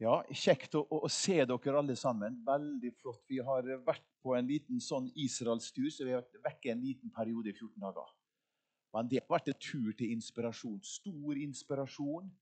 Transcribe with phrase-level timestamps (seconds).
[0.00, 2.38] Ja, Kjekt å, å, se dere alle sammen.
[2.46, 3.20] Veldig flott.
[3.28, 7.12] Vi har vært på en liten sånn Israelstur, så vi har vært vekke en liten
[7.12, 8.14] periode i 14 dager.
[8.96, 10.80] Men det har vært en tur til inspirasjon.
[10.88, 12.32] Stor inspirasjon.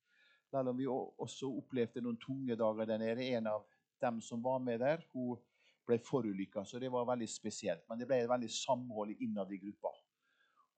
[0.52, 3.26] Selv om vi også opplevde noen tunge dager der nede.
[3.34, 3.66] En av
[4.06, 5.42] dem som var med der, hun
[5.88, 7.82] ble forulykka, så det var veldig spesielt.
[7.90, 9.96] Men det ble et veldig samhold innad i gruppa.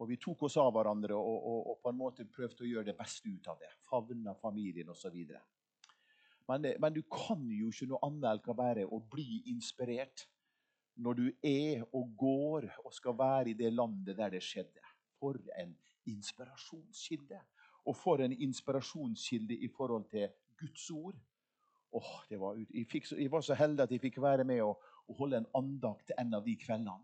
[0.00, 2.88] Og Vi tok oss av hverandre og, og, og på en måte prøvde å gjøre
[2.88, 3.68] det beste ut av det.
[3.84, 5.26] Favna familien osv.
[6.50, 10.27] Men, men, du kan jo ikke noe annet enn bare å bli inspirert
[11.00, 14.82] når du er og går og skal være i det landet der det skjedde.
[15.21, 15.77] For en
[16.11, 17.39] inspirasjonskilde!
[17.89, 20.27] Og for en inspirasjonskilde i forhold til
[20.61, 21.21] Guds ord.
[21.96, 25.22] Åh, var, jeg, fikk, jeg, var så heldig at jeg fikk være med og, og
[25.22, 26.99] holde en andakt en av de kveldene.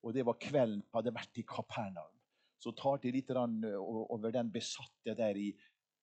[0.00, 2.16] Og det var kvelden jeg hadde vært i Kapernaum.
[2.60, 5.50] Så tar de litt over den besatte der i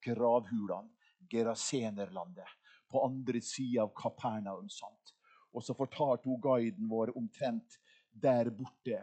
[0.02, 0.94] gravhulene,
[1.28, 2.46] Gerasenerlandet
[2.90, 4.68] på andre sida av Kapernaum.
[4.68, 5.14] sant?
[5.52, 7.78] Og så fortalte hun guiden vår omtrent
[8.12, 9.00] der borte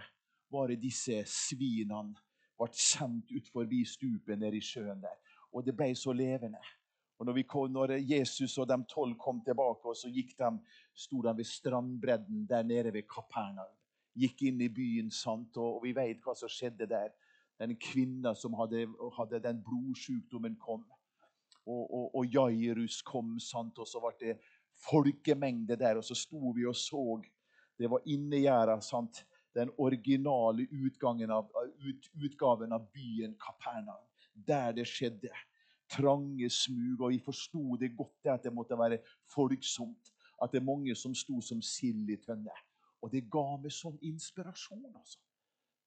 [0.52, 2.16] var det disse svinene
[2.56, 5.16] ble sendt ut forbi stupet nede i sjøen der.
[5.52, 6.62] Og det ble så levende.
[7.20, 10.52] Og når, kom, når, Jesus og de tolv kom tilbake, og så gikk de,
[10.96, 13.72] sto de ved strandbredden der nede ved Kapernaum.
[14.16, 15.58] Gikk inn i byen, sant?
[15.58, 17.12] og, vi vet hva som skjedde der.
[17.60, 20.84] Den kvinna som hadde, hadde den blodsjukdommen, kom
[21.66, 23.80] og, og, og Jairus kom, sant?
[23.82, 24.36] og så ble det
[24.86, 25.98] folkemengde der.
[25.98, 27.22] Og så sto vi og så.
[27.78, 28.80] Det var innegjerda.
[29.56, 30.68] Den originale
[31.32, 34.04] av, ut, utgaven av byen Kapernaum.
[34.34, 35.32] Der det skjedde.
[35.90, 37.02] Trange smug.
[37.02, 39.02] Og vi forsto det godt at det måtte være
[39.34, 40.14] folksomt.
[40.42, 42.54] At det er mange som sto som sild i tønne.
[43.02, 44.86] Og det ga meg sånn inspirasjon.
[44.94, 45.22] altså.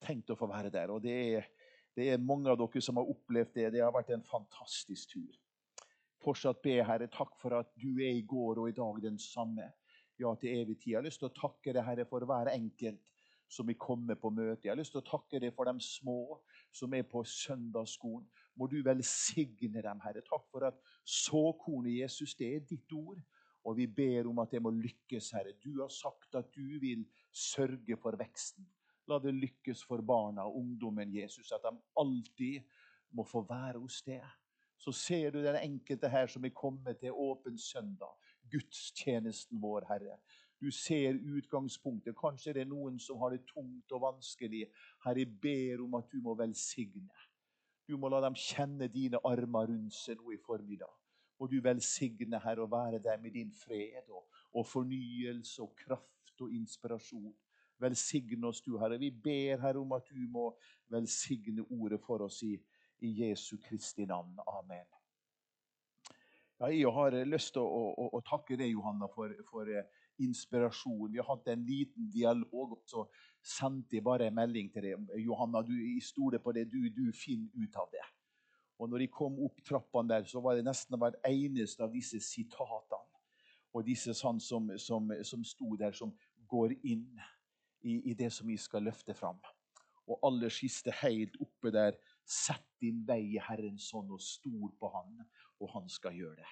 [0.01, 0.91] Tenk å få være der.
[0.95, 1.51] Og det er,
[1.95, 3.73] det er mange av dere som har opplevd det.
[3.75, 5.37] Det har vært en fantastisk tur
[6.23, 9.71] fortsatt be, Herre, takk for at du er i går og i dag den samme.
[10.19, 10.93] Ja, til evig tid.
[10.93, 13.05] Jeg har lyst til å takke deg, Herre, for hver enkelt
[13.49, 14.67] som vil komme på møte.
[14.67, 16.19] Jeg har lyst til å takke deg for de små
[16.75, 18.27] som er på søndagsskolen.
[18.59, 20.25] Må du velsigne dem, Herre.
[20.27, 23.23] Takk for at såkornet Jesus, det er ditt ord.
[23.69, 25.55] Og vi ber om at det må lykkes, Herre.
[25.63, 28.67] Du har sagt at du vil sørge for veksten.
[29.09, 32.67] La det lykkes for barna og ungdommen, Jesus, at de alltid
[33.17, 34.27] må få være hos deg
[34.79, 38.15] så ser du den enkelte her som er kommet til åpen søndag.
[38.51, 40.19] Gudstjenesten vår, Herre.
[40.61, 42.17] Du ser utgangspunktet.
[42.19, 44.65] Kanskje det er noen som har det tungt og vanskelig.
[45.05, 47.27] Herre, jeg ber om at du må velsigne.
[47.89, 50.91] Du må la dem kjenne dine armer rundt seg nå i formiddag.
[51.39, 56.43] Og du velsigne, Herre, å være der med din fred og, og fornyelse og kraft
[56.43, 57.35] og inspirasjon.
[57.79, 58.99] Velsigne oss, du, Herre.
[58.99, 60.51] Vi ber, Herre, om at du må
[60.91, 62.57] velsigne ordet for oss i
[63.01, 64.39] i Jesu Kristi navn.
[64.47, 64.87] Amen.
[66.59, 69.87] Ja, jeg har lyst til å, å, å takke deg, Johanna, for, for eh,
[70.25, 71.13] inspirasjon.
[71.13, 73.05] Vi har hatt en liten dialog, og så
[73.39, 75.13] sendte jeg bare en melding til deg.
[75.23, 76.67] Johanna, du, jeg stoler på det.
[76.73, 78.03] Du, du finner ut av det.
[78.79, 82.21] Og når jeg kom opp trappene der, så var det nesten hver eneste av disse
[82.23, 83.05] sitatene
[83.77, 86.11] og disse sånn som, som, som sto der, som
[86.51, 87.07] går inn
[87.85, 89.39] i, i det som vi skal løfte fram.
[90.09, 91.99] Og aller siste, helt oppe der,
[92.29, 95.23] Sett din vei i Herrens hånd og stol på Han,
[95.61, 96.51] og Han skal gjøre det.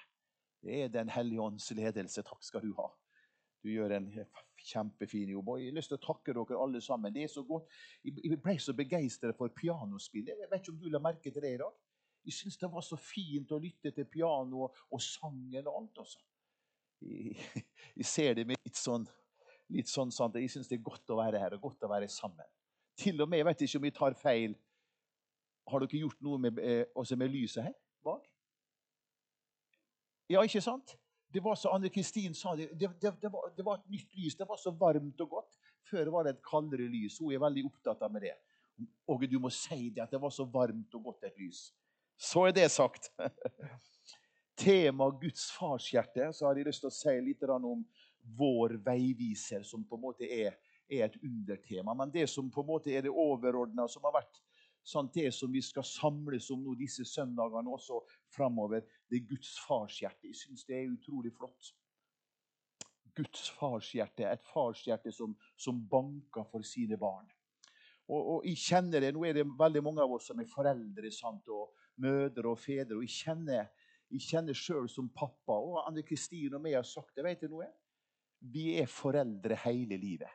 [0.65, 2.23] Det er Den hellige ånds ledelse.
[2.25, 2.87] Takk skal du ha.
[3.63, 4.07] Du gjør en
[4.63, 5.49] kjempefin jobb.
[5.49, 7.13] Og Jeg har lyst til å takke dere alle sammen.
[7.13, 7.69] Det er så godt.
[8.03, 10.27] Jeg ble så begeistret for pianospill.
[10.29, 11.75] Jeg vet ikke om du la merke til det i dag?
[12.27, 16.01] Jeg syns det var så fint å lytte til piano og sangen og alt.
[16.03, 16.19] Også.
[17.01, 17.37] Jeg,
[17.95, 19.05] jeg ser det med litt sånn,
[19.71, 20.35] litt sånn sant?
[20.35, 22.47] Jeg syns det er godt å være her og godt å være sammen.
[22.97, 24.57] Til og med, Jeg vet ikke om jeg tar feil,
[25.67, 28.25] har dere gjort noe med, eh, med lyset her bak?
[30.29, 30.97] Ja, ikke sant?
[31.33, 34.15] Det var så Anne Kristin sa det, det, det, det, var, det, var, et nytt
[34.15, 34.35] lys.
[34.35, 35.57] Det var så varmt og godt.
[35.89, 37.19] Før var det et kaldere lys.
[37.19, 38.33] Hun er veldig opptatt av det.
[39.11, 41.67] Og du må si det, at det var så varmt og godt et lys.
[42.17, 43.11] Så er det sagt.
[44.63, 46.31] Tema Guds farshjerte.
[46.33, 47.83] Så har jeg lyst til å si litt om
[48.37, 50.57] vår veiviser, som på en måte er,
[50.89, 51.95] er et undertema.
[51.95, 54.41] Men det som på en måte er det overordna, som har vært
[54.87, 57.99] sånn det som vi skal samles om nå disse søndagene også
[58.33, 60.29] framover, det er Guds farshjerte.
[60.29, 61.73] Jeg syns det er utrolig flott.
[63.17, 67.27] Guds farshjerte, et farshjerte som, som banker for sine barn.
[68.07, 71.11] Og, og, jeg kjenner det, Nå er det veldig mange av oss som er foreldre
[71.11, 71.73] sant, og
[72.03, 72.95] mødre og fedre.
[72.95, 73.67] og Jeg kjenner,
[74.13, 77.25] jeg kjenner sjøl som pappa, og Anne Kristin og meg har sagt det.
[77.25, 77.67] vet du noe?
[78.39, 80.31] Vi er foreldre hele livet.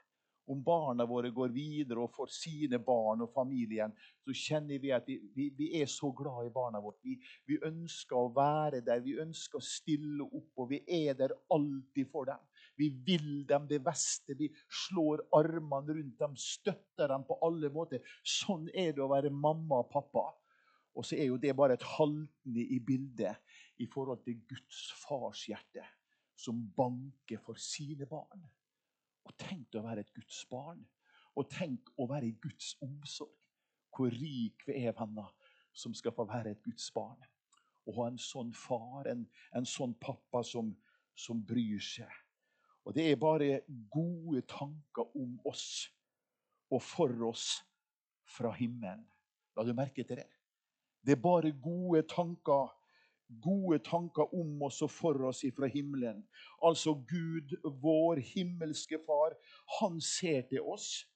[0.51, 3.93] Om barna våre går videre og får sine barn og familien,
[4.25, 6.99] så kjenner vi at vi, vi, vi er så glad i barna våre.
[7.05, 7.17] Vi,
[7.49, 12.11] vi, ønsker å være der, vi ønsker å stille opp, og vi er der alltid
[12.11, 12.43] for dem.
[12.81, 14.37] Vi vil dem det beste.
[14.39, 14.49] Vi
[14.87, 18.03] slår armene rundt dem, støtter dem på alle måter.
[18.27, 20.31] Sånn er det å være mamma og pappa.
[20.99, 23.39] Og så er jo det bare et haltende i bildet
[23.81, 25.85] i forhold til Guds fars hjerte,
[26.37, 28.43] som banker for sine barn.
[29.29, 30.83] Og tenk å være et Guds barn.
[31.39, 33.35] Og tenk å være i Guds omsorg.
[33.93, 35.29] Hvor rik vi er, venner,
[35.77, 37.21] som skal få være et Guds barn.
[37.87, 39.27] Og ha en sånn far, en,
[39.57, 40.71] en sånn pappa som,
[41.19, 42.11] som bryr seg.
[42.87, 43.61] Og det er bare
[43.93, 45.91] gode tanker om oss
[46.73, 47.61] og for oss
[48.27, 49.05] fra himmelen.
[49.57, 50.29] La du merke til det?
[51.05, 52.73] Det er bare gode tanker
[53.41, 56.23] gode tanker om oss og for oss ifra himmelen.
[56.65, 59.37] Altså Gud, vår himmelske Far,
[59.81, 61.07] han ser til oss,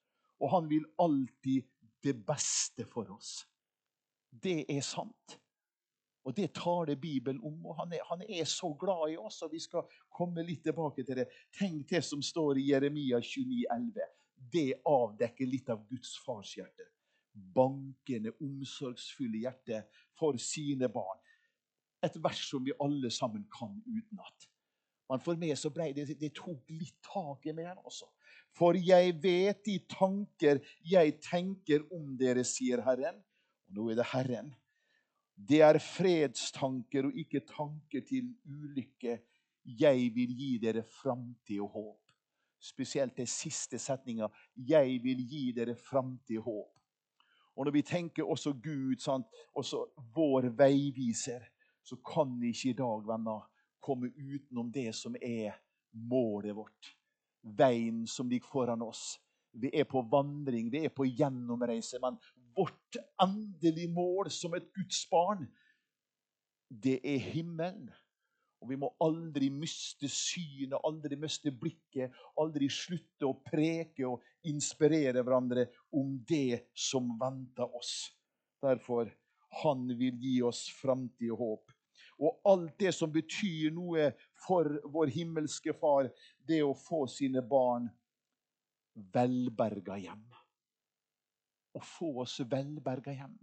[0.40, 1.66] og han vil alltid
[2.04, 3.40] det beste for oss.
[4.30, 5.38] Det er sant.
[6.26, 7.66] Og Det taler Bibelen om.
[7.66, 11.04] og han er, han er, så glad i oss, og vi skal komme litt tilbake
[11.04, 11.28] til det.
[11.54, 14.12] Tenk det som står i Jeremia 29, 29,11.
[14.52, 16.90] Det avdekker litt av Guds farshjerte
[17.54, 19.82] bankende, omsorgsfulle hjerte
[20.16, 21.20] for sine barn.
[22.06, 24.50] Et vers som vi alle sammen kan utenat.
[25.10, 28.08] Men for meg så ble det, det tok litt tak i meg også.
[28.56, 33.20] For jeg vet de tanker jeg tenker om dere, sier Herren.
[33.66, 34.54] Og nå er det Herren.
[35.36, 39.18] Det er fredstanker og ikke tanker til ulykke.
[39.66, 42.14] Jeg vil gi dere framtid og håp.
[42.62, 44.30] Spesielt den siste setninga.
[44.56, 46.72] Jeg vil gi dere framtid og håp.
[47.56, 49.26] Og når vi tenker også Gud, sant?
[49.56, 51.44] også vår veiviser,
[51.86, 53.44] så kan vi ikke i dag venner,
[53.80, 55.54] komme utenom det som er
[56.10, 56.88] målet vårt.
[57.56, 59.20] Veien som ligger foran oss.
[59.54, 62.00] Vi er på vandring, vi er på gjennomreise.
[62.02, 62.18] Men
[62.56, 65.46] vårt endelige mål som et Guds barn,
[66.68, 67.92] det er himmelen.
[68.60, 75.22] Og Vi må aldri miste synet, aldri miste blikket, aldri slutte å preke og inspirere
[75.22, 78.10] hverandre om det som venter oss.
[78.64, 79.12] Derfor
[79.62, 81.75] han vil gi oss framtid og håp.
[82.16, 84.08] Og alt det som betyr noe
[84.46, 86.08] for vår himmelske Far,
[86.48, 87.90] det å få sine barn
[89.12, 90.24] velberga hjem.
[91.76, 93.36] Å få oss velberga hjem.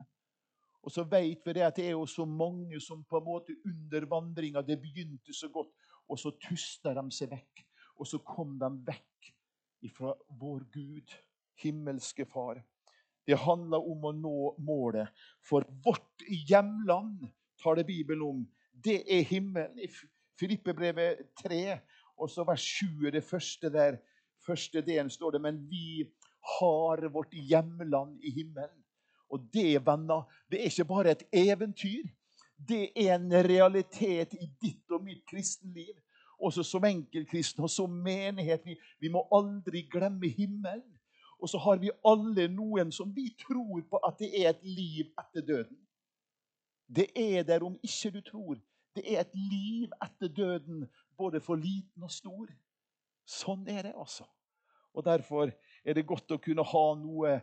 [0.83, 3.55] Og så vet vi det at det er jo så mange som på en måte
[3.69, 5.71] under vandringa Det begynte så godt,
[6.09, 7.63] og så tusta de seg vekk.
[8.01, 9.29] Og så kom de vekk
[9.85, 11.13] ifra vår Gud,
[11.61, 12.59] himmelske Far.
[13.23, 15.13] Det handler om å nå målet.
[15.39, 17.29] For vårt hjemland,
[17.61, 18.41] tar det Bibelen om,
[18.83, 19.79] det er himmelen.
[19.79, 19.87] I
[20.39, 21.79] Filippebrevet 3,
[22.17, 23.97] og så vers 7 det første der.
[24.43, 26.03] Første delen står det, men vi
[26.59, 28.81] har vårt hjemland i himmelen.
[29.29, 32.09] Og det, venner, det er ikke bare et eventyr.
[32.67, 35.95] Det er en realitet i ditt og mitt kristenliv.
[36.43, 38.65] Også som enkeltkristne og som menighet.
[38.65, 40.99] Vi, vi må aldri glemme himmelen.
[41.39, 45.09] Og så har vi alle noen som vi tror på at det er et liv
[45.19, 45.79] etter døden.
[46.87, 48.59] Det er der om ikke du tror.
[48.95, 50.85] Det er et liv etter døden,
[51.17, 52.51] både for liten og stor.
[53.25, 54.27] Sånn er det, altså.
[54.93, 55.49] Og Derfor
[55.85, 57.37] er det godt å kunne ha noe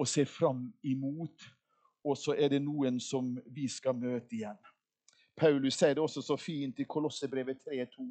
[0.00, 1.44] å se fram imot.
[2.04, 4.58] Og så er det noen som vi skal møte igjen.
[5.36, 8.04] Paulus sier det også så fint i Kolossebrevet 3,2.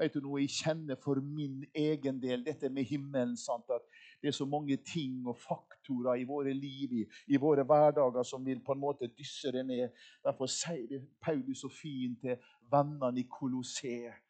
[0.00, 3.36] Vet du noe jeg kjenner for min egen del, dette med himmelen?
[3.36, 3.84] sant, at
[4.24, 8.46] Det er så mange ting og faktorer i våre liv, i, i våre hverdager, som
[8.46, 9.92] vil på en måte dysse det ned.
[10.24, 12.38] Derfor sier Paulus så fint til
[12.72, 14.22] vennene i Kolosseet.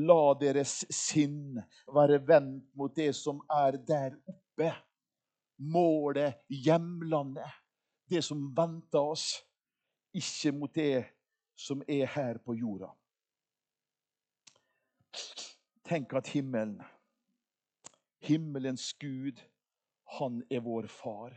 [0.00, 1.60] La deres sinn
[1.92, 4.72] være vendt mot det som er der oppe
[5.76, 7.52] målet, hjemlandet.
[8.08, 9.30] Det som venter oss,
[10.16, 11.04] ikke mot det
[11.52, 12.94] som er her på jorda.
[15.84, 16.80] Tenk at himmelen,
[18.24, 19.40] himmelens Gud,
[20.18, 21.34] han er vår far,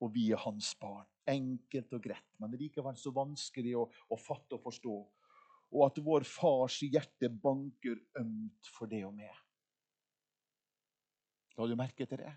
[0.00, 1.06] og vi er hans barn.
[1.28, 4.96] Enkelt og greit, men likevel så vanskelig å, å fatte og forstå.
[5.74, 9.32] Og at vår fars hjerte banker ømt for det og meg.
[11.56, 12.34] La du merke til det?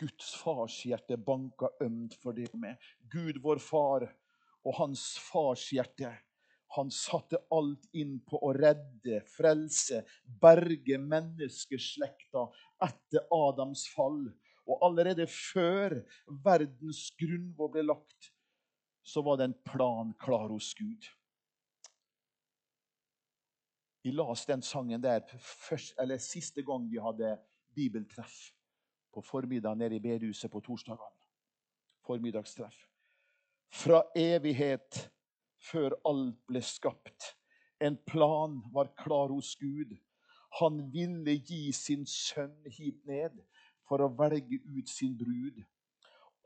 [0.00, 2.76] Guds fars hjerte banka ømt for det og med.
[3.12, 4.06] Gud, vår far,
[4.64, 6.12] og hans farshjerte.
[6.76, 10.04] Han satte alt inn på å redde, frelse,
[10.42, 12.44] berge menneskeslekta
[12.86, 14.22] etter Adams fall.
[14.70, 15.96] Og allerede før
[16.44, 18.30] verdens grunnvoll ble lagt,
[19.02, 21.08] så var det en plan klar hos Gud.
[24.02, 27.34] Vi las den sangen der først, eller siste gang vi hadde
[27.74, 28.52] bibeltreff
[29.12, 31.26] på formiddagen nede i bedehuset på torsdagene.
[32.06, 32.76] Formiddagstreff.
[33.70, 35.10] Fra evighet
[35.60, 37.34] før alt ble skapt.
[37.80, 39.96] En plan var klar hos Gud.
[40.60, 43.36] Han ville gi sin sønn hit ned
[43.88, 45.62] for å velge ut sin brud.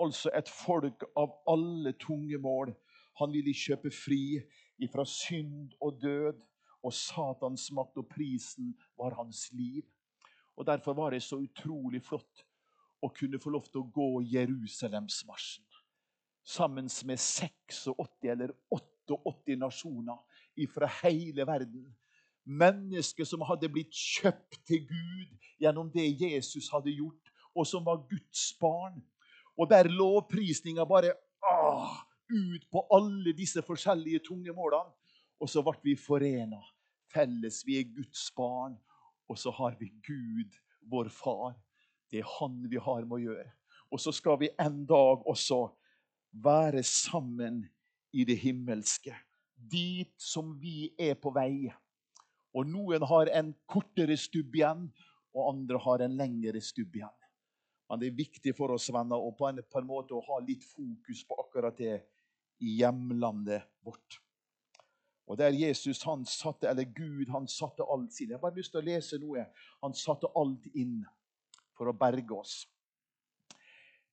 [0.00, 2.74] Altså et folk av alle tunge mål.
[3.20, 4.40] Han ville kjøpe fri
[4.82, 6.42] ifra synd og død
[6.84, 9.86] og Satans makt, og prisen var hans liv.
[10.56, 12.44] Og Derfor var det så utrolig flott
[13.02, 15.64] å kunne få lov til å gå Jerusalemsmarsjen
[16.44, 17.88] sammen med 86
[18.22, 18.52] eller
[19.10, 20.18] 88 nasjoner
[20.72, 21.86] fra hele verden.
[22.44, 28.02] Mennesker som hadde blitt kjøpt til Gud gjennom det Jesus hadde gjort, og som var
[28.10, 29.00] Guds barn.
[29.56, 31.14] Og der lovprisninga bare
[31.46, 31.94] ah,
[32.30, 34.92] ut på alle disse forskjellige tunge målene.
[35.40, 36.60] Og så ble vi forena.
[37.12, 37.62] Felles.
[37.66, 38.76] Vi er Guds barn.
[39.28, 40.56] Og så har vi Gud,
[40.90, 41.54] vår far.
[42.10, 43.50] Det er Han vi har med å gjøre.
[43.92, 45.68] Og så skal vi en dag også
[46.44, 47.62] være sammen
[48.14, 49.14] i det himmelske.
[49.54, 51.72] Dit som vi er på vei.
[52.54, 54.86] Og noen har en kortere stubb igjen,
[55.34, 57.16] og andre har en lengre stubb igjen.
[57.90, 60.38] Men det er viktig for oss venner og på en, på en måte å ha
[60.46, 61.96] litt fokus på akkurat det
[62.62, 64.20] i hjemlandet vårt.
[65.26, 68.28] Og der Jesus han satte, eller Gud han satte alt sin.
[68.28, 69.46] Jeg har bare lyst til å lese noe.
[69.82, 71.00] Han satte alt inn
[71.74, 72.56] for å berge oss.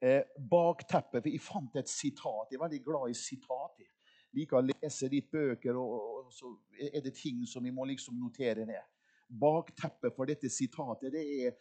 [0.01, 2.49] Eh, bakteppet, for Jeg fant et sitat.
[2.49, 3.75] Jeg er veldig glad i sitat.
[3.77, 5.91] Jeg liker å lese litt bøker, og,
[6.25, 8.81] og, så er det ting som vi må liksom notere ned.
[9.29, 11.53] Bakteppet for dette sitatet det er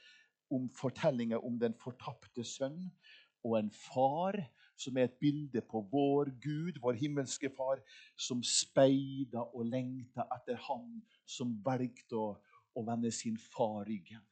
[0.51, 2.81] om fortellinga om den fortapte sønn
[3.45, 4.41] og en far
[4.81, 7.83] som er et bilde på vår Gud, vår himmelske far,
[8.17, 12.31] som speida og lengta etter han som valgte å,
[12.73, 14.25] å vende sin far ryggen.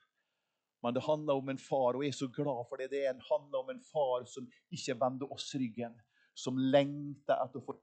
[0.82, 2.90] Men det handler om en far, og jeg er så glad for det.
[2.90, 5.94] Det handler om en far som ikke vender oss ryggen,
[6.35, 7.78] som lengter etter å få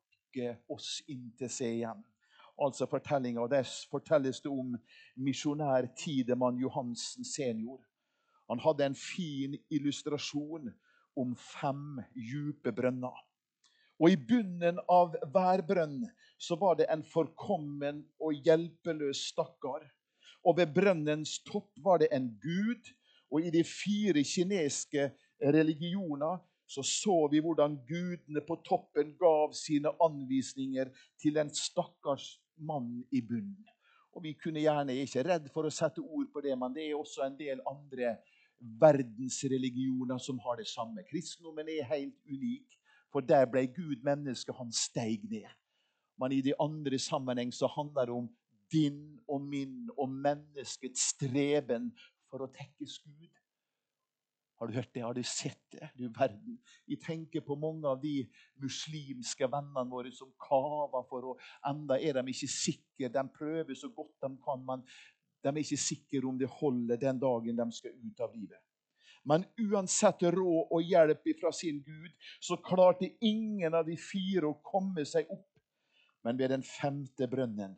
[0.76, 2.04] oss inn til seg igjen.
[2.60, 4.78] Altså fortellinga, Der fortelles det om
[5.16, 7.84] misjonær Tidemann Johansen senior.
[8.50, 10.72] Han hadde en fin illustrasjon
[11.16, 13.16] om fem djupe brønner.
[14.00, 16.02] Og i bunnen av hver brønn
[16.38, 19.86] så var det en forkommen og hjelpeløs stakkar.
[20.46, 22.92] Og ved brønnens topp var det en gud.
[23.34, 25.10] Og i de fire kinesiske
[25.42, 26.38] religioner
[26.68, 30.90] så så vi hvordan gudene på toppen gav sine anvisninger
[31.22, 33.66] til en stakkars mann i bunnen.
[34.16, 36.96] Og Vi kunne gjerne ikke redd for å sette ord på det, men det er
[36.96, 38.16] også en del andre
[38.82, 41.04] verdensreligioner som har det samme.
[41.10, 42.80] Kristendommen er helt unik,
[43.12, 44.56] for der ble Gud menneske.
[44.56, 45.52] Han steig ned.
[46.18, 48.30] Men i de andre sammenheng så handler det om
[48.72, 51.92] din og min og menneskets streben
[52.30, 53.32] for å tekkes Gud.
[54.56, 55.02] Har du hørt det?
[55.04, 55.90] Har du sett det?
[55.98, 56.60] Du verden.
[56.88, 58.24] Jeg tenker på mange av de
[58.64, 61.34] muslimske vennene våre som kaver for å
[61.68, 63.12] Enda er de ikke sikre.
[63.12, 64.86] De prøver så godt de kan, men
[65.44, 68.62] de er ikke sikre om det holder den dagen de skal ut av livet.
[69.26, 74.60] Men uansett råd og hjelp fra sin Gud, så klarte ingen av de fire å
[74.64, 75.50] komme seg opp.
[76.24, 77.76] Men ved den femte brønnen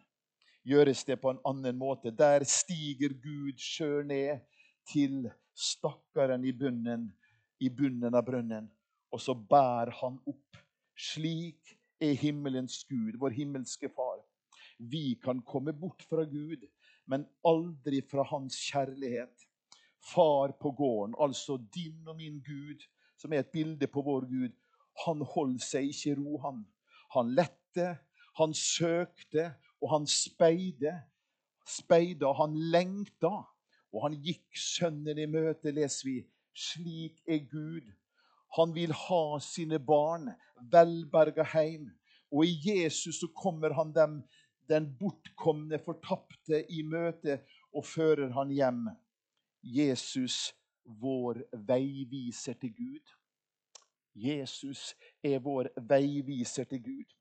[0.67, 2.11] gjøres det på en annen måte.
[2.11, 4.43] Der stiger Gud sjøl ned
[4.87, 7.09] til stakkaren i bunnen,
[7.59, 8.67] i bunnen av brønnen,
[9.11, 10.59] og så bærer han opp.
[10.97, 14.19] Slik er himmelens Gud, vår himmelske Far.
[14.77, 16.65] Vi kan komme bort fra Gud
[17.07, 19.47] men aldri fra hans kjærlighet.
[20.13, 22.83] Far på gården, altså din og min Gud,
[23.17, 24.53] som er et bilde på vår Gud,
[25.05, 26.61] han holdt seg ikke i ro, han.
[27.15, 27.87] Han lette,
[28.37, 29.49] han søkte,
[29.81, 30.95] og han speide.
[31.67, 33.33] Speida, han lengta,
[33.91, 36.17] og han gikk sønnen i møte, leser vi.
[36.57, 37.89] Slik er Gud.
[38.57, 40.29] Han vil ha sine barn
[40.71, 41.89] velberga hjem.
[42.31, 44.21] Og i Jesus så kommer han dem
[44.67, 47.41] den bortkomne, fortapte i møte
[47.73, 48.87] og fører han hjem.
[49.63, 50.53] Jesus,
[50.83, 53.13] vår veiviser til Gud.
[54.15, 57.16] Jesus er vår veiviser til Gud.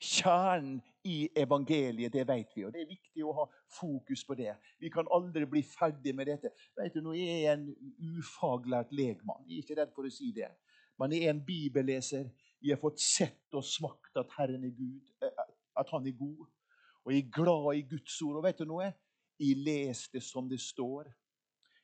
[0.00, 3.44] Kjernen i evangeliet, det vet vi, og det er viktig å ha
[3.76, 4.54] fokus på det.
[4.80, 6.52] Vi kan aldri bli ferdig med dette.
[6.76, 7.66] Vet du, Nå er jeg en
[8.16, 9.44] ufaglært legmann.
[9.48, 10.48] Jeg er ikke redd for å si det.
[11.00, 12.30] Men jeg er en bibelleser.
[12.60, 15.44] Jeg har fått sett og smakt at Herren er Gud, eh,
[15.80, 16.48] at han er god.
[17.04, 18.40] Og jeg er glad i Guds ord.
[18.40, 18.90] Og vet du noe?
[19.40, 21.08] Jeg leser det som det står.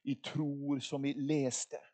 [0.05, 1.85] Jeg tror som jeg leser det.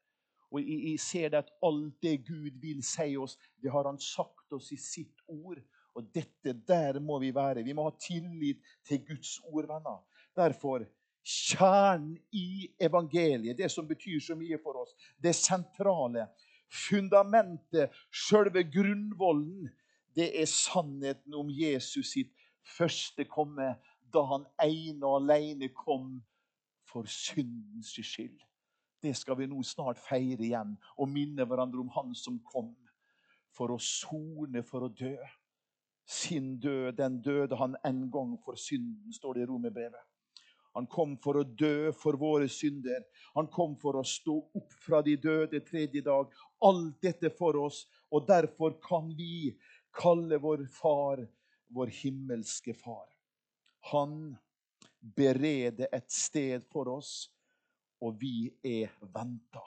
[0.53, 3.99] Og jeg, jeg ser det at alt det Gud vil si oss, det har han
[3.99, 5.63] sagt oss i sitt ord.
[5.95, 7.65] Og dette, der må vi være.
[7.65, 10.01] Vi må ha tillit til Guds ord, venner.
[10.37, 10.87] Derfor
[11.23, 16.27] kjernen i evangeliet, det som betyr så mye for oss, det sentrale,
[16.73, 19.69] fundamentet, sjølve grunnvollen,
[20.17, 22.33] det er sannheten om Jesus sitt
[22.77, 23.75] første komme,
[24.13, 26.19] da han ene og alene kom
[26.89, 28.41] for syndens skyld.
[29.03, 32.75] Det skal vi nå snart feire igjen og minne hverandre om Han som kom
[33.53, 35.17] for å sone, for å dø.
[36.05, 40.09] Sin død, den døde han en gang for synden, står det i Romerbrevet.
[40.75, 43.05] Han kom for å dø for våre synder.
[43.37, 46.33] Han kom for å stå opp fra de døde tredje dag.
[46.65, 49.53] Alt dette for oss, og derfor kan vi
[49.93, 51.27] kalle vår far
[51.73, 53.09] vår himmelske far.
[53.93, 54.37] Han
[55.01, 57.31] bereder et sted for oss,
[58.03, 59.63] og vi er venta.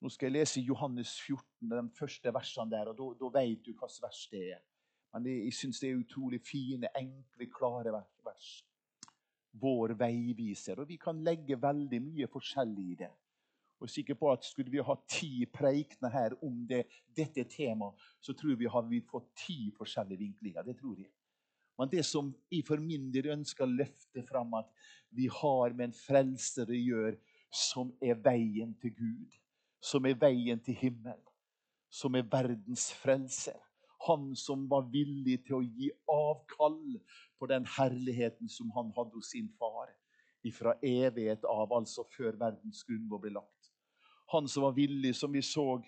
[0.00, 4.02] Nå skal jeg lese Johannes 14, de første versene der, og da vet du hvilket
[4.02, 4.62] vers det er.
[5.12, 8.50] Men jeg syns det er utrolig fine, enkle, klare vers.
[9.60, 10.78] Vår veiviser.
[10.78, 13.10] Og vi kan legge veldig mye forskjellig i det.
[13.80, 16.84] Og er sikker på at Skulle vi ha ti preikener her om det,
[17.16, 20.62] dette temaet, så tror vi har vi fått ti forskjellige vinklinger.
[20.62, 21.10] Det tror jeg.
[21.78, 24.68] Men det som jeg for min del ønsker å løfte fram, at
[25.16, 27.16] vi har med en frelser å gjøre
[27.50, 29.38] som er veien til Gud.
[29.80, 31.24] Som er veien til himmelen.
[31.88, 33.56] Som er verdens frelser.
[34.06, 36.80] Han som var villig til å gi avkall
[37.38, 39.96] på den herligheten som han hadde hos sin far.
[40.42, 43.66] ifra evighet av, altså før verdens grunnlov ble lagt.
[44.32, 45.82] Han som var villig, som vi så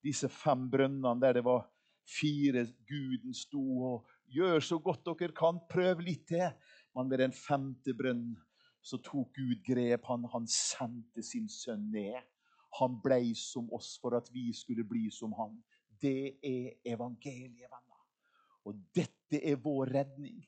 [0.00, 1.66] disse fem brønnene der det var
[2.08, 3.60] fire Guden sto
[3.90, 5.60] og Gjør så godt dere kan.
[5.70, 6.50] Prøv litt til.
[6.96, 8.36] Men ved den femte brønnen
[8.84, 10.04] så tok Gud grep.
[10.08, 12.18] Han, han sendte sin sønn ned.
[12.78, 15.56] Han blei som oss for at vi skulle bli som han.
[16.00, 18.04] Det er evangeliet, venner.
[18.64, 20.38] Og dette er vår redning.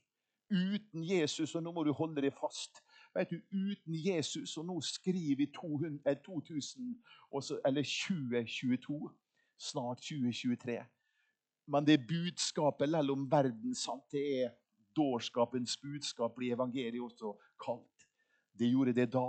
[0.50, 2.82] Uten Jesus, og nå må du holde deg fast
[3.14, 6.92] vet du, Uten Jesus, og nå skriver vi 200, 2000,
[7.66, 8.98] eller 2022,
[9.58, 10.78] snart 2023
[11.70, 14.54] men det budskapet mellom verden sant, det er
[14.96, 18.06] dårskapens budskap, blir evangeliet også kalt.
[18.58, 19.28] Det gjorde det da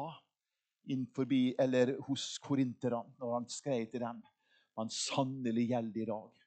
[1.15, 4.23] forbi, eller hos korinterne, når han skrev til dem.
[4.77, 6.41] Men sannelig gjelder i dag.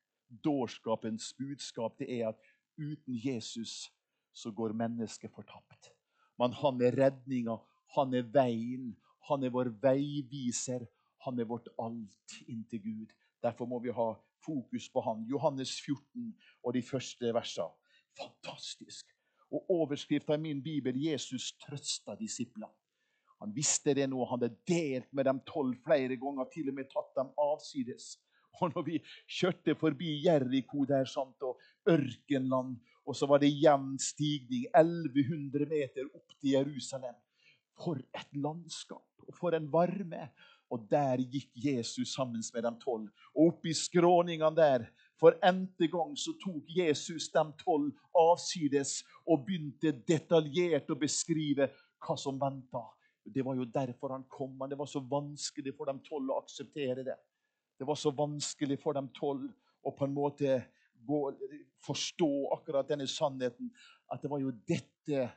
[0.44, 2.40] Dårskapens budskap det er at
[2.78, 3.92] uten Jesus
[4.34, 5.92] så går mennesket fortapt.
[6.38, 7.56] Men han er redninga,
[7.94, 8.94] han er veien,
[9.28, 10.86] han er vår veiviser.
[11.24, 13.12] Han er vårt alt inntil Gud.
[13.42, 14.10] Derfor må vi ha
[14.44, 15.24] fokus på han.
[15.30, 16.34] Johannes 14
[16.64, 17.72] og de første versene.
[18.18, 19.08] Fantastisk.
[19.50, 22.83] Og Overskrifta i min bibel 'Jesus trøsta disiplene'.
[23.44, 24.22] Han visste det nå.
[24.24, 28.14] Han hadde delt med dem tolv flere ganger, til og med tatt dem avsides.
[28.62, 33.98] Og når vi kjørte forbi Jeriko der, sant, og ørkenland, og så var det jevn
[34.00, 37.18] stigning, 1100 meter opp til Jerusalem.
[37.76, 40.30] For et landskap, og for en varme.
[40.72, 43.10] Og der gikk Jesus sammen med de tolv.
[43.34, 44.88] Og oppi skråningene der,
[45.20, 51.68] for n-te gang, så tok Jesus de tolv avsides og begynte detaljert å beskrive
[52.00, 52.86] hva som venta.
[53.24, 54.56] Det var jo derfor han kom.
[54.58, 57.16] Men det var så vanskelig for de tolv å akseptere det.
[57.78, 59.48] Det var så vanskelig for de tolv
[59.84, 60.58] å på en måte
[61.06, 61.20] gå,
[61.84, 63.72] forstå akkurat denne sannheten.
[64.12, 65.30] At det var jo dette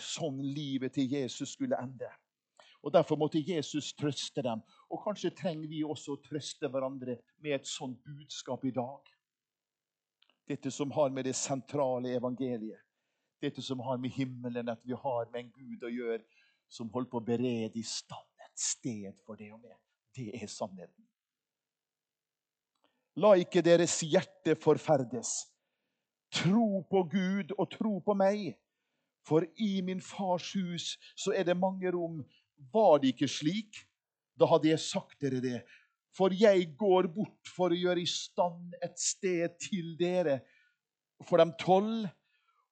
[0.00, 2.10] sånn livet til Jesus skulle ende.
[2.82, 4.62] Og Derfor måtte Jesus trøste dem.
[4.90, 9.12] Og kanskje trenger vi også å trøste hverandre med et sånt budskap i dag.
[10.50, 12.82] Dette som har med det sentrale evangeliet,
[13.42, 16.22] dette som har med himmelen at vi har med en Gud å gjøre,
[16.72, 19.76] som holder på å berede i stand et sted for det og meg.
[20.12, 21.04] Det er sannheten.
[23.20, 25.34] La ikke deres hjerte forferdes.
[26.32, 28.54] Tro på Gud og tro på meg.
[29.28, 32.22] For i min fars hus så er det mange rom.
[32.72, 33.82] Var det ikke slik,
[34.38, 35.60] da hadde jeg sagt dere det.
[36.16, 40.40] For jeg går bort for å gjøre i stand et sted til dere,
[41.24, 42.08] for de tolv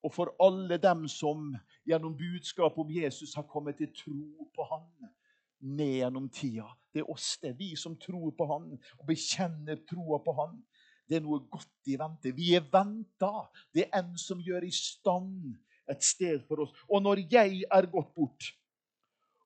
[0.04, 1.52] og for alle dem som
[1.90, 4.86] gjennom budskapet om Jesus har kommet til tro på Han
[5.60, 6.68] ned gjennom tida.
[6.92, 10.60] Det er oss, det er vi som tror på Han og bekjenner troa på Han.
[11.10, 12.32] Det er noe godt i vente.
[12.34, 13.48] Vi er venta.
[13.74, 15.50] Det er en som gjør i stand
[15.90, 16.74] et sted for oss.
[16.86, 18.52] Og når jeg er gått bort,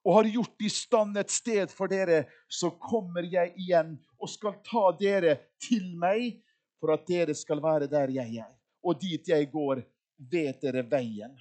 [0.05, 4.59] og har gjort i stand et sted for dere, så kommer jeg igjen og skal
[4.67, 6.43] ta dere til meg,
[6.77, 8.51] for at dere skal være der jeg er.
[8.85, 9.81] Og dit jeg går,
[10.31, 11.33] vet dere veien.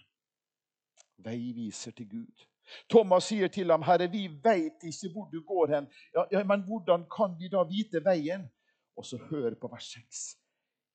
[1.25, 2.45] Veiviser til Gud.
[2.89, 6.63] Thomas sier til ham, 'Herre, vi veit ikke hvor du går hen.' Ja, ja, Men
[6.63, 8.49] hvordan kan vi da vite veien?
[8.97, 10.37] Og så hør på vers 6.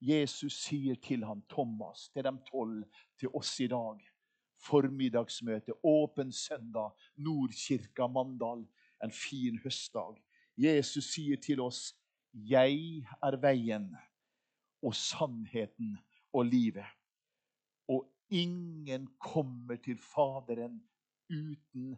[0.00, 2.84] Jesus sier til ham, Thomas, til de tolv,
[3.18, 3.98] til oss i dag
[4.66, 8.66] formiddagsmøte, åpen søndag, Nordkirka Mandal,
[9.04, 10.16] en fin høstdag.
[10.56, 11.94] Jesus sier til oss,
[12.34, 13.96] 'Jeg er veien
[14.82, 15.98] og sannheten
[16.32, 16.97] og livet'.
[18.30, 20.82] Ingen kommer til Faderen
[21.30, 21.96] uten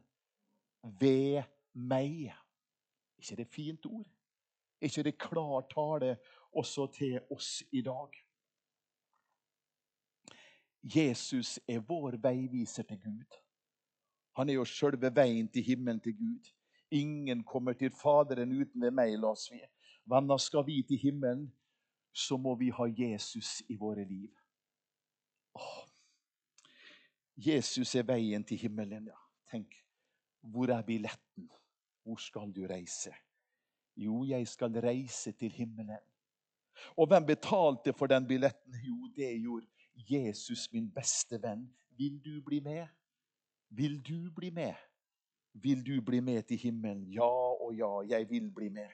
[1.01, 1.43] ved
[1.75, 2.33] meg.
[3.19, 4.09] ikke det fint ord?
[4.81, 6.17] ikke det klar tale
[6.53, 8.09] også til oss i dag?
[10.83, 13.37] Jesus er vår veiviser til Gud.
[14.37, 16.49] Han er jo sjølve veien til himmelen til Gud.
[16.91, 19.61] Ingen kommer til Faderen uten ved meg, la oss vi.
[20.09, 21.51] Venner, skal vi til himmelen,
[22.13, 24.33] så må vi ha Jesus i våre liv.
[25.55, 25.90] Åh.
[27.41, 29.19] Jesus er veien til himmelen, ja.
[29.51, 29.75] Tenk,
[30.53, 31.49] hvor er billetten?
[32.05, 33.13] Hvor skal du reise?
[33.97, 36.05] Jo, jeg skal reise til himmelen.
[36.97, 38.77] Og hvem betalte for den billetten?
[38.85, 39.67] Jo, det gjorde
[40.11, 41.67] Jesus, min beste venn.
[41.99, 42.87] Vil du bli med?
[43.69, 44.75] Vil du bli med?
[45.53, 47.05] Vil du bli med til himmelen?
[47.13, 47.29] Ja
[47.61, 48.89] og ja, jeg vil bli med.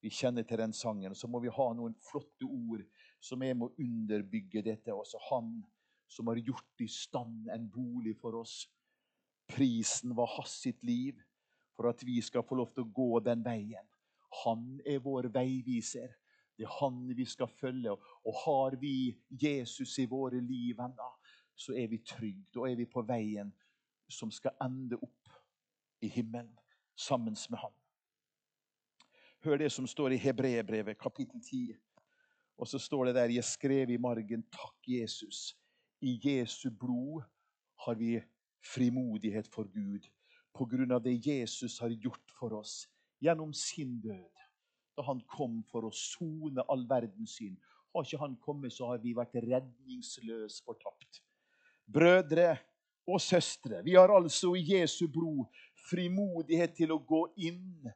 [0.00, 1.14] Vi kjenner til den sangen.
[1.14, 2.84] Så må vi ha noen flotte ord
[3.20, 4.94] som er med å underbygge dette.
[4.94, 5.58] Også han
[6.10, 8.64] som har gjort i stand en bolig for oss.
[9.50, 11.20] Prisen var hans sitt liv
[11.76, 13.86] for at vi skal få lov til å gå den veien.
[14.44, 16.10] Han er vår veiviser.
[16.58, 17.94] Det er han vi skal følge.
[18.26, 21.10] Og har vi Jesus i våre liv ennå,
[21.56, 22.50] så er vi trygge.
[22.54, 23.52] Da er vi på veien
[24.10, 25.30] som skal ende opp
[26.04, 26.52] i himmelen
[26.98, 27.72] sammen med ham.
[29.40, 31.78] Hør det som står i Hebreerbrevet, kapittel 10.
[32.60, 35.56] Og så står det der Jeg skrev i margen Takk, Jesus.
[36.00, 37.24] I Jesu blod
[37.84, 38.14] har vi
[38.74, 40.06] frimodighet for Gud
[40.56, 42.84] på grunn av det Jesus har gjort for oss
[43.20, 44.46] gjennom sin død.
[44.96, 47.56] Da han kom for å sone all verdens synd.
[47.94, 51.22] Har ikke han kommet, så har vi vært redningsløs fortapt.
[51.90, 52.58] Brødre,
[53.10, 53.82] og søstre.
[53.84, 55.46] Vi har altså i Jesu blod
[55.90, 57.90] frimodighet til å gå inn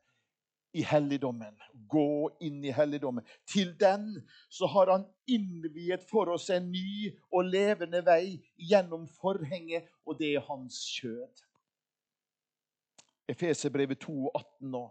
[0.74, 1.54] i helligdommen.
[1.88, 3.24] Gå inn i helligdommen.
[3.46, 4.08] Til den
[4.50, 10.34] så har han innviet for oss en ny og levende vei gjennom forhenget, og det
[10.34, 11.44] er hans kjød.
[13.30, 14.82] Efeserbrevet 2, 18 nå.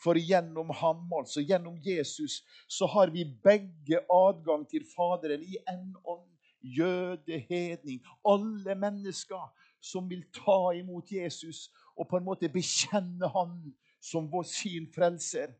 [0.00, 5.90] For gjennom ham, altså gjennom Jesus, så har vi begge adgang til Faderen i en
[6.04, 6.28] ånd.
[6.62, 9.48] Jøde, hedning, alle mennesker
[9.82, 13.56] som vil ta imot Jesus og på en måte bekjenne han
[14.02, 15.54] som vår sin frelser.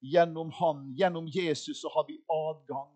[0.00, 2.94] Gjennom han, gjennom Jesus, så har vi adgang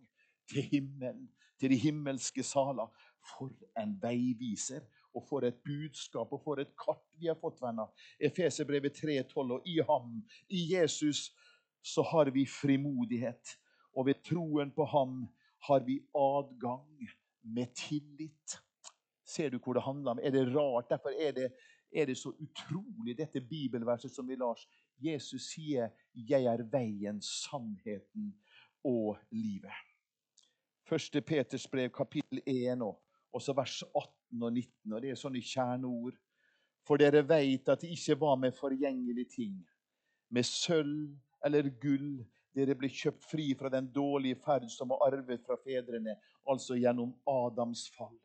[0.50, 1.26] til himmelen,
[1.58, 2.90] til de himmelske saler.
[3.22, 7.90] For en veiviser, og for et budskap og for et kart vi har fått, venner.
[8.18, 9.52] Efeserbrevet 3,12.
[9.58, 11.30] Og i ham, i Jesus,
[11.82, 13.56] så har vi frimodighet.
[13.96, 15.26] Og ved troen på ham
[15.68, 17.10] har vi adgang
[17.42, 18.58] med tillit.
[19.24, 20.22] Ser du hvor det handler om?
[20.22, 20.90] Er det rart?
[20.90, 21.52] Derfor er det,
[21.92, 24.58] er det så utrolig, dette bibelverset som vi lar
[25.02, 28.34] Jesus sier 'Jeg er veien, sannheten
[28.84, 29.88] og livet'.
[30.88, 32.82] Første Peters brev, kapittel 1,
[33.32, 34.92] og så vers 18 og 19.
[34.92, 36.16] og Det er sånne kjerneord.
[36.86, 39.68] For dere veit at det ikke var med forgjengelige ting,
[40.30, 45.40] med sølv eller gull, dere ble kjøpt fri fra den dårlige ferd som var arvet
[45.46, 46.16] fra fedrene,
[46.48, 48.18] altså gjennom Adams fall.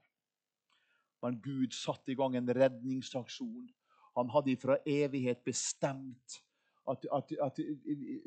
[1.24, 3.70] Men Gud satte i gang en redningsaksjon.
[4.18, 6.42] Han hadde fra evighet bestemt
[6.92, 7.60] at, at, at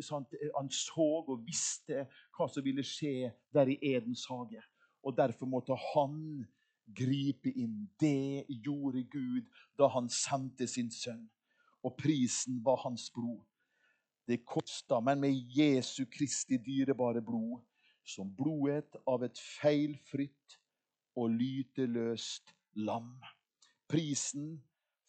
[0.05, 4.63] sant, Han så og visste hva som ville skje der i Edens hage.
[5.03, 6.45] Og Derfor måtte han
[6.97, 7.89] gripe inn.
[8.01, 9.47] Det gjorde Gud
[9.79, 11.25] da han sendte sin sønn.
[11.85, 13.41] Og prisen var hans blod.
[14.29, 17.63] Det kosta, men med Jesu Kristi dyrebare blod,
[18.05, 20.59] som blodet av et feilfritt
[21.19, 22.53] og lyteløst
[22.85, 23.17] lam.
[23.91, 24.59] Prisen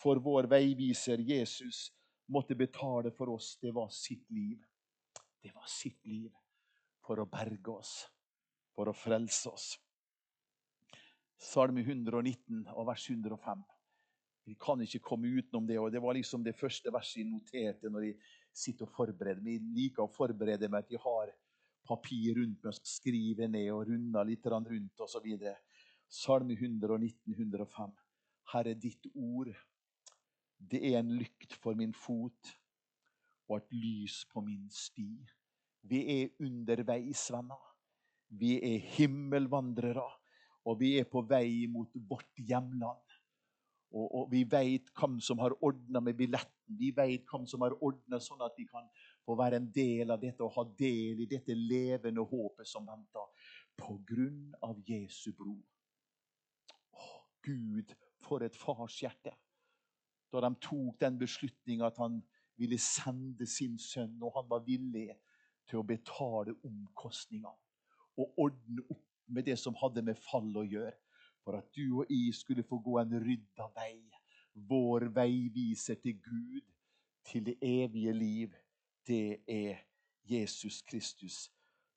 [0.01, 1.91] for vår veiviser Jesus
[2.31, 4.63] måtte betale for oss, det var sitt liv.
[5.41, 6.31] Det var sitt liv
[7.01, 7.93] for å berge oss,
[8.75, 9.67] for å frelse oss.
[11.41, 13.63] Salme 119 og vers 105.
[14.45, 15.79] Vi kan ikke komme utenom det.
[15.79, 18.19] og Det var liksom det første verset jeg noterte når jeg
[18.53, 19.57] sitter og forbereder meg.
[19.57, 21.33] Jeg liker å forberede meg at jeg har
[21.87, 25.27] papir rundt meg skriver ned og runder litt rundt osv.
[26.11, 27.93] Salme 119, 105.
[28.53, 29.51] Herre, ditt ord,
[30.71, 32.55] det er en lykt for min fot
[33.49, 35.09] og et lys på min sti.
[35.91, 37.67] Vi er underveis, venner.
[38.31, 40.05] Vi er himmelvandrere,
[40.65, 43.17] og vi er på vei mot vårt hjemland.
[43.91, 46.77] Og, og vi veit hvem som har ordna med billetten.
[46.79, 48.87] Vi veit hvem som har ordna sånn at vi kan
[49.27, 53.27] få være en del av dette og ha del i dette levende håpet som venter.
[53.75, 55.59] På grunn av Jesu blod.
[57.43, 59.33] Gud, for et farshjerte.
[60.31, 62.21] Da de tok den beslutninga at han
[62.61, 65.09] ville sende sin sønn, og han var villig
[65.69, 67.57] til å betale omkostningene
[68.19, 70.97] og ordne opp med det som hadde med fall å gjøre,
[71.41, 73.95] for at du og jeg skulle få gå en rydda vei,
[74.53, 76.67] vår veiviser til Gud,
[77.25, 78.53] til det evige liv.
[79.07, 79.79] Det er
[80.27, 81.47] Jesus Kristus.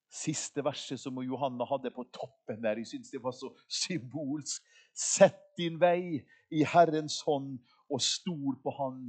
[0.08, 4.62] Siste verset som Johanna hadde på toppen der, jeg syns det var så symbolsk.
[4.94, 6.22] Sett din vei
[6.54, 7.58] i Herrens hånd
[7.90, 9.08] og stol på Han,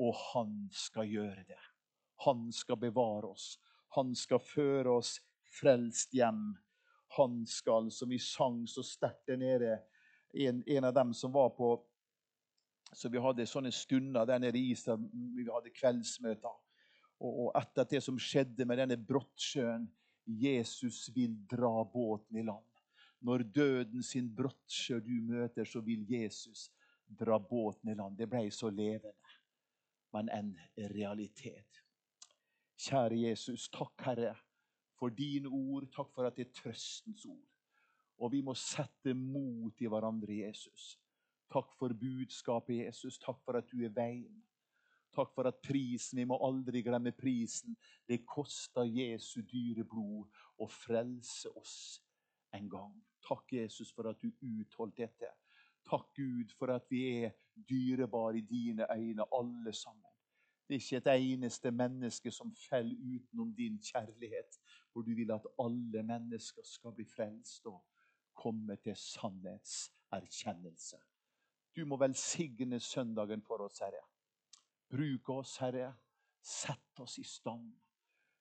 [0.00, 1.60] og Han skal gjøre det.
[2.26, 3.54] Han skal bevare oss.
[3.96, 5.18] Han skal føre oss
[5.60, 6.52] frelst hjem.
[7.16, 9.78] Han skal, som vi sang så sterkt der nede,
[10.32, 11.72] en, en, av dem som var på
[12.94, 15.04] Så vi hadde sånne stunder der nede i Israel.
[15.36, 16.54] Vi hadde kveldsmøter.
[17.22, 19.84] Og, og etter det som skjedde med denne brottsjøen
[20.26, 22.66] Jesus vil dra båten i land.
[23.22, 26.66] Når døden sin brottsjø du møter, så vil Jesus
[27.18, 28.18] dra båten i land.
[28.18, 29.36] Det ble så levende,
[30.14, 30.54] men en
[30.94, 31.82] realitet.
[32.80, 34.34] Kjære Jesus, takk, Herre,
[34.98, 35.88] for dine ord.
[35.92, 37.48] Takk for at det er trøstens ord.
[38.20, 40.94] Og vi må sette mot i hverandre, Jesus.
[41.52, 43.18] Takk for budskapet, Jesus.
[43.18, 44.42] Takk for at du er veien.
[45.10, 47.76] Takk for at prisen Vi må aldri glemme prisen.
[48.06, 50.28] Det kosta Jesu dyre blod
[50.60, 51.74] å frelse oss
[52.54, 52.94] en gang.
[53.26, 55.32] Takk, Jesus, for at du utholdt dette.
[55.88, 57.30] Takk, Gud, for at vi er
[57.68, 60.04] dyrebare i dine øyne, alle sammen.
[60.68, 64.60] Det er ikke et eneste menneske som faller utenom din kjærlighet,
[64.92, 67.84] hvor du vil at alle mennesker skal bli frelst og
[68.34, 70.96] komme til sannhetserkjennelse.
[71.76, 74.04] Du må velsigne søndagen for oss, Herre.
[74.90, 75.94] Bruk oss, Herre.
[76.42, 77.72] Sett oss i stand.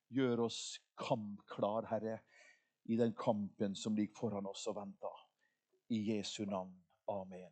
[0.10, 2.20] Gjør oss kampklar, Herre,
[2.86, 5.26] i den kampen som ligger foran oss og venter.
[5.90, 6.74] I Jesu navn.
[7.10, 7.52] Amen.